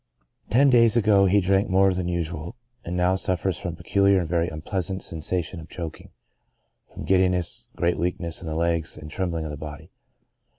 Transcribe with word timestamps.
Ten 0.49 0.71
days 0.71 0.97
ago 0.97 1.27
he 1.27 1.39
drank 1.41 1.69
more 1.69 1.93
than 1.93 2.07
usual, 2.07 2.55
and 2.83 2.97
now 2.97 3.13
suffers 3.13 3.59
from 3.59 3.73
a 3.73 3.75
peculiar 3.75 4.17
and 4.21 4.27
very 4.27 4.47
unpleasant 4.49 5.03
sensation 5.03 5.59
of 5.59 5.69
choking, 5.69 6.09
from 6.91 7.05
giddiness, 7.05 7.67
great 7.75 7.99
weakness 7.99 8.41
in 8.41 8.49
the 8.49 8.55
legs, 8.55 8.97
and 8.97 9.11
trembling" 9.11 9.45
of 9.45 9.51
the 9.51 9.57
body. 9.57 9.91